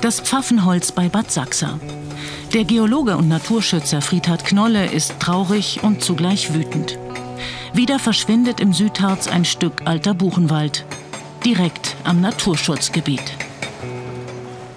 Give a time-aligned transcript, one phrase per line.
[0.00, 1.80] Das Pfaffenholz bei Bad Sachsa.
[2.54, 6.96] Der Geologe und Naturschützer Friedhard Knolle ist traurig und zugleich wütend.
[7.72, 10.84] Wieder verschwindet im Südharz ein Stück alter Buchenwald,
[11.44, 13.22] direkt am Naturschutzgebiet.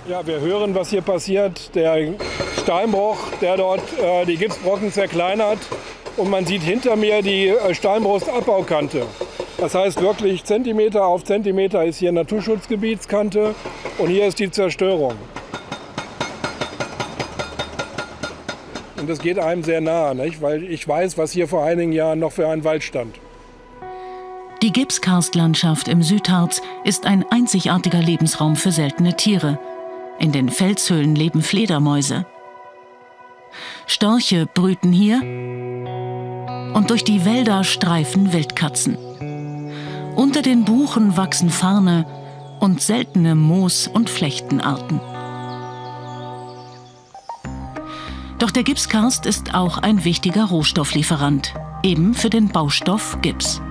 [0.10, 1.76] Ja, wir hören, was hier passiert.
[1.76, 2.16] Der
[2.64, 5.60] Steinbruch, der dort äh, die Gipsbrocken zerkleinert.
[6.18, 9.06] Und man sieht hinter mir die äh, Steinbruchsabbauκante.
[9.62, 13.54] Das heißt wirklich Zentimeter auf Zentimeter ist hier Naturschutzgebietskante
[14.00, 15.14] und hier ist die Zerstörung.
[19.00, 20.42] Und das geht einem sehr nahe, nicht?
[20.42, 23.20] weil ich weiß, was hier vor einigen Jahren noch für ein Wald stand.
[24.64, 29.60] Die Gipskarstlandschaft im Südharz ist ein einzigartiger Lebensraum für seltene Tiere.
[30.18, 32.26] In den Felshöhlen leben Fledermäuse.
[33.86, 35.22] Störche brüten hier
[36.74, 38.98] und durch die Wälder streifen Wildkatzen.
[40.16, 42.06] Unter den Buchen wachsen Farne
[42.60, 45.00] und seltene Moos- und Flechtenarten.
[48.40, 51.54] Doch der Gipskarst ist auch ein wichtiger Rohstofflieferant,
[51.84, 53.62] eben für den Baustoff Gips.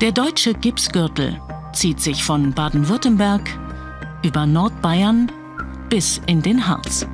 [0.00, 1.40] Der deutsche Gipsgürtel
[1.72, 3.48] zieht sich von Baden-Württemberg
[4.22, 5.30] über Nordbayern
[5.88, 7.06] bis in den Harz.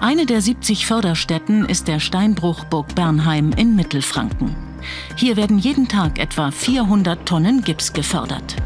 [0.00, 4.67] Eine der 70 Förderstätten ist der Steinbruch Burg Bernheim in Mittelfranken.
[5.16, 8.56] Hier werden jeden Tag etwa 400 Tonnen Gips gefördert.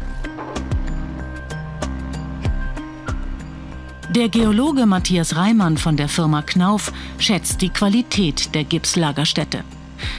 [4.15, 9.63] Der Geologe Matthias Reimann von der Firma Knauf schätzt die Qualität der Gipslagerstätte.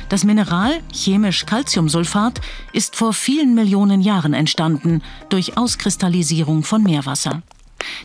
[0.09, 2.41] Das Mineral, chemisch Calciumsulfat,
[2.73, 7.43] ist vor vielen Millionen Jahren entstanden durch Auskristallisierung von Meerwasser.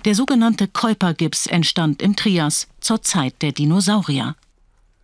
[0.05, 4.35] Der sogenannte Kuipergips entstand im Trias zur Zeit der Dinosaurier.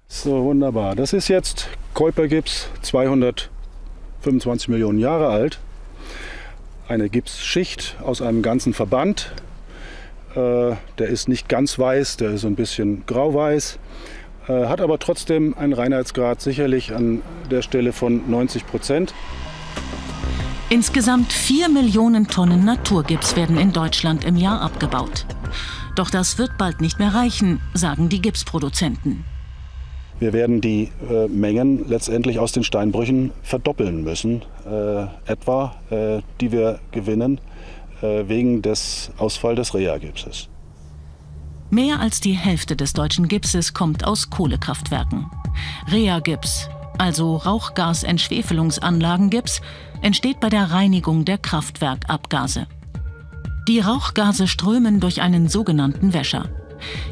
[0.07, 0.95] So wunderbar.
[0.95, 5.57] Das ist jetzt Kuipergips, 225 Millionen Jahre alt.
[6.87, 9.31] Eine Gipsschicht aus einem ganzen Verband
[10.35, 13.79] äh, der ist nicht ganz weiß, der ist ein bisschen grauweiß,
[14.47, 19.13] äh, hat aber trotzdem einen Reinheitsgrad sicherlich an der Stelle von 90 Prozent.
[20.69, 25.25] Insgesamt 4 Millionen Tonnen Naturgips werden in Deutschland im Jahr abgebaut.
[25.95, 29.23] Doch das wird bald nicht mehr reichen, sagen die Gipsproduzenten.
[30.19, 36.53] Wir werden die äh, Mengen letztendlich aus den Steinbrüchen verdoppeln müssen, äh, etwa, äh, die
[36.53, 37.41] wir gewinnen
[38.01, 40.47] äh, wegen des Ausfalls des Rea-Gipses.
[41.69, 45.29] Mehr als die Hälfte des deutschen Gipses kommt aus Kohlekraftwerken.
[45.91, 49.59] Rea-Gips, also Rauchgasentschwefelungsanlagengips,
[50.01, 52.67] entsteht bei der Reinigung der Kraftwerkabgase.
[53.67, 56.45] Die Rauchgase strömen durch einen sogenannten Wäscher.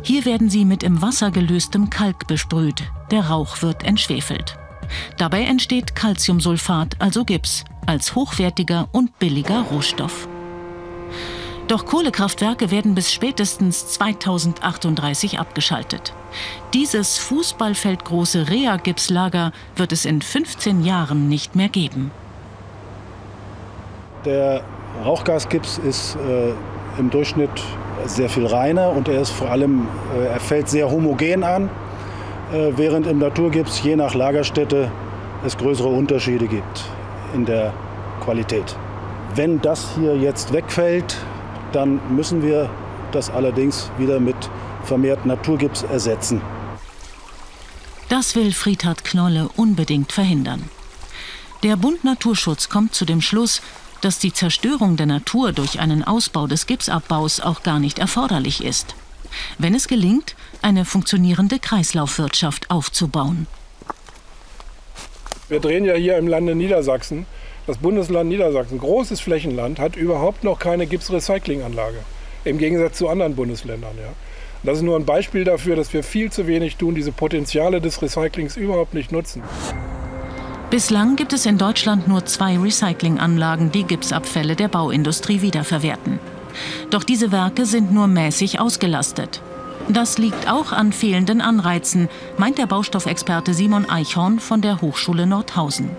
[0.01, 2.84] Hier werden sie mit im Wasser gelöstem Kalk besprüht.
[3.12, 4.57] Der Rauch wird entschwefelt.
[5.18, 10.28] Dabei entsteht Calciumsulfat, also Gips, als hochwertiger und billiger Rohstoff.
[11.68, 16.13] Doch Kohlekraftwerke werden bis spätestens 2038 abgeschaltet.
[16.74, 22.12] Dieses fußballfeldgroße Rea-Gipslager wird es in 15 Jahren nicht mehr geben.
[24.25, 24.63] Der
[25.06, 26.53] Rauchgasgips ist äh,
[27.00, 27.50] im Durchschnitt
[28.08, 29.88] sehr viel reiner und er ist vor allem,
[30.18, 31.69] äh, er fällt sehr homogen an,
[32.52, 34.91] äh, während im Naturgips je nach Lagerstätte
[35.46, 36.86] es größere Unterschiede gibt
[37.34, 37.74] in der
[38.24, 38.75] Qualität.
[39.36, 41.18] Wenn das hier jetzt wegfällt,
[41.72, 42.69] dann müssen wir
[43.12, 44.36] das allerdings wieder mit
[44.84, 46.42] vermehrt Naturgips ersetzen.
[48.09, 50.69] Das will Friedhard Knolle unbedingt verhindern.
[51.63, 53.62] Der Bund Naturschutz kommt zu dem Schluss,
[54.03, 58.96] dass die Zerstörung der Natur durch einen Ausbau des Gipsabbaus auch gar nicht erforderlich ist.
[59.58, 63.47] Wenn es gelingt, eine funktionierende Kreislaufwirtschaft aufzubauen.
[65.50, 67.25] Wir drehen ja hier im Lande Niedersachsen
[67.66, 72.00] das Bundesland Niedersachsen, großes Flächenland, hat überhaupt noch keine Gipsrecyclinganlage.
[72.44, 73.96] Im Gegensatz zu anderen Bundesländern.
[73.97, 74.09] Ja.
[74.63, 78.02] Das ist nur ein Beispiel dafür, dass wir viel zu wenig tun, diese Potenziale des
[78.02, 79.44] Recyclings überhaupt nicht nutzen.
[80.73, 86.18] Bislang gibt es in Deutschland nur zwei Recyclinganlagen, die Gipsabfälle der Bauindustrie wiederverwerten.
[86.89, 89.44] Doch diese Werke sind nur mäßig ausgelastet.
[89.88, 92.09] Das liegt auch an fehlenden Anreizen,
[92.39, 95.92] meint der Baustoffexperte Simon Eichhorn von der Hochschule Nordhausen.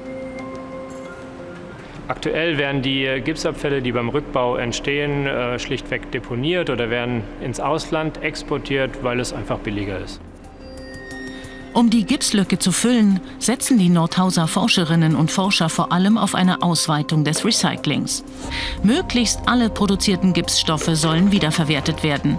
[2.08, 8.24] Aktuell werden die Gipsabfälle, die beim Rückbau entstehen, äh, schlichtweg deponiert oder werden ins Ausland
[8.24, 10.20] exportiert, weil es einfach billiger ist.
[11.74, 16.62] Um die Gipslücke zu füllen, setzen die Nordhauser Forscherinnen und Forscher vor allem auf eine
[16.62, 18.22] Ausweitung des Recyclings.
[18.84, 22.38] Möglichst alle produzierten Gipsstoffe sollen wiederverwertet werden.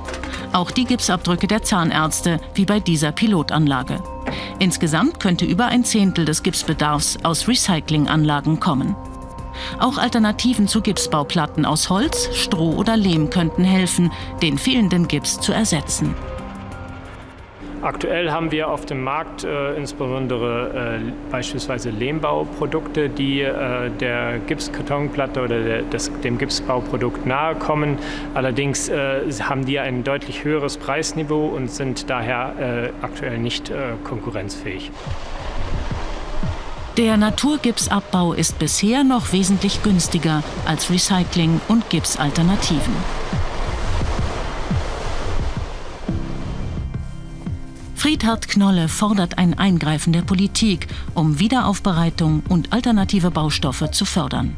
[0.54, 4.02] Auch die Gipsabdrücke der Zahnärzte, wie bei dieser Pilotanlage.
[4.60, 8.96] Insgesamt könnte über ein Zehntel des Gipsbedarfs aus Recyclinganlagen kommen.
[9.80, 15.52] Auch Alternativen zu Gipsbauplatten aus Holz, Stroh oder Lehm könnten helfen, den fehlenden Gips zu
[15.52, 16.16] ersetzen.
[17.86, 25.44] Aktuell haben wir auf dem Markt äh, insbesondere äh, beispielsweise Lehmbauprodukte, die äh, der Gipskartonplatte
[25.44, 28.00] oder der, des, dem Gipsbauprodukt nahe kommen.
[28.34, 33.92] Allerdings äh, haben die ein deutlich höheres Preisniveau und sind daher äh, aktuell nicht äh,
[34.04, 34.90] konkurrenzfähig.
[36.98, 42.96] Der Naturgipsabbau ist bisher noch wesentlich günstiger als Recycling und Gipsalternativen.
[48.06, 50.86] Friedhard Knolle fordert ein Eingreifen der Politik,
[51.16, 54.56] um Wiederaufbereitung und alternative Baustoffe zu fördern.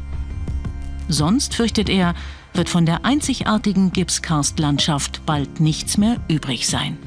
[1.08, 2.14] Sonst, fürchtet er,
[2.52, 6.98] wird von der einzigartigen Gipskarstlandschaft bald nichts mehr übrig sein.